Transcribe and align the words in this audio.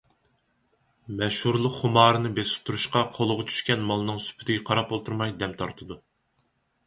مەشھۇرلۇق 1.17 1.75
خۇمارىنى 1.81 2.31
بېسىقتۇرۇشقا 2.39 3.03
قولىغا 3.17 3.45
چۈشكەن 3.51 3.85
مالنىڭ 3.91 4.19
سۈپىتىگە 4.29 4.65
قاراپ 4.71 4.95
ئولتۇرماي 4.97 5.35
دەم 5.43 5.53
تارتىدۇ. 5.61 5.99